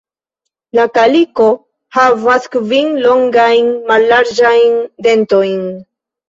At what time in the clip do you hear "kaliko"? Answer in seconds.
0.93-1.49